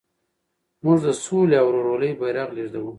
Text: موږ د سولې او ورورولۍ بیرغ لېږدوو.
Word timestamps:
موږ 0.83 0.97
د 1.07 1.07
سولې 1.23 1.55
او 1.61 1.67
ورورولۍ 1.69 2.11
بیرغ 2.19 2.49
لېږدوو. 2.57 2.89